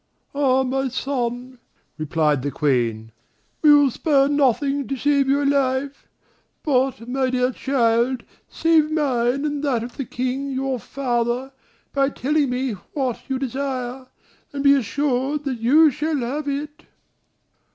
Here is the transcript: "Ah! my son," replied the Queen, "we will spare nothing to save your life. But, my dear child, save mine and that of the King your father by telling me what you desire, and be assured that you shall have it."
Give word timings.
"Ah! 0.33 0.63
my 0.63 0.87
son," 0.87 1.59
replied 1.95 2.41
the 2.41 2.49
Queen, 2.49 3.11
"we 3.61 3.71
will 3.71 3.91
spare 3.91 4.27
nothing 4.27 4.87
to 4.87 4.97
save 4.97 5.27
your 5.29 5.45
life. 5.45 6.07
But, 6.63 7.07
my 7.07 7.29
dear 7.29 7.51
child, 7.51 8.23
save 8.49 8.89
mine 8.89 9.45
and 9.45 9.63
that 9.63 9.83
of 9.83 9.97
the 9.97 10.05
King 10.05 10.49
your 10.49 10.79
father 10.79 11.53
by 11.93 12.09
telling 12.09 12.49
me 12.49 12.71
what 12.95 13.29
you 13.29 13.37
desire, 13.37 14.07
and 14.51 14.63
be 14.63 14.73
assured 14.73 15.43
that 15.43 15.59
you 15.59 15.91
shall 15.91 16.17
have 16.17 16.47
it." 16.47 16.85